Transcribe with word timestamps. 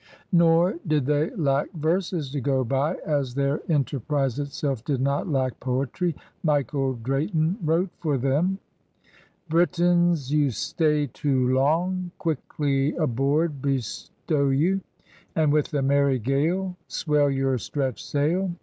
Nor 0.31 0.79
did 0.87 1.05
they 1.05 1.29
lack 1.35 1.71
verses 1.73 2.31
to 2.31 2.41
go 2.41 2.63
by, 2.63 2.95
as 3.05 3.35
their 3.35 3.61
enter 3.71 3.99
prise 3.99 4.39
itself 4.39 4.83
did 4.83 4.99
not 4.99 5.29
lack 5.29 5.59
poetry. 5.59 6.15
Michael 6.41 6.93
Drayton 6.95 7.59
wrote 7.63 7.91
for 7.99 8.17
them:— 8.17 8.57
8 8.57 8.57
PIONEERS 8.57 8.57
OP 8.57 8.57
THE 8.57 8.57
OLD 8.57 9.05
SOUTH 9.05 9.49
Britons, 9.77 10.33
you 10.33 10.49
stay 10.49 11.05
too 11.05 11.49
long, 11.49 12.09
Quickly 12.17 12.95
aboard 12.95 13.61
bestow 13.61 14.49
you. 14.49 14.81
And 15.35 15.53
with 15.53 15.71
a 15.71 15.83
merry 15.83 16.17
gale. 16.17 16.77
Swell 16.87 17.29
your 17.29 17.59
stretched 17.59 18.03
sail. 18.07 18.49